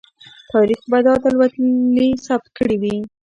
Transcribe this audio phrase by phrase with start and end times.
[0.51, 2.97] تاریخ به دا اتلولي ثبت کړې وي.